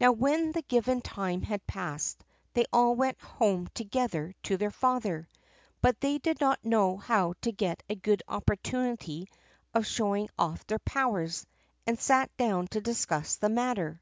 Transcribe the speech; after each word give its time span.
Now, 0.00 0.10
when 0.10 0.50
the 0.50 0.62
given 0.62 1.02
time 1.02 1.42
had 1.42 1.68
passed, 1.68 2.24
they 2.52 2.64
all 2.72 2.96
went 2.96 3.20
home 3.20 3.68
together 3.74 4.34
to 4.42 4.56
their 4.56 4.72
father; 4.72 5.28
but 5.80 6.00
they 6.00 6.18
did 6.18 6.40
not 6.40 6.64
know 6.64 6.96
how 6.96 7.34
to 7.42 7.52
get 7.52 7.84
a 7.88 7.94
good 7.94 8.24
opportunity 8.26 9.28
of 9.72 9.86
showing 9.86 10.30
off 10.36 10.66
their 10.66 10.80
powers, 10.80 11.46
and 11.86 11.96
sat 11.96 12.36
down 12.36 12.66
to 12.72 12.80
discuss 12.80 13.36
the 13.36 13.50
matter. 13.50 14.00